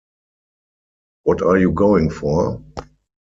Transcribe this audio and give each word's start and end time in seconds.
What 1.25 1.43
are 1.43 1.59
you 1.59 1.69
going 1.73 2.09
for? 2.09 2.63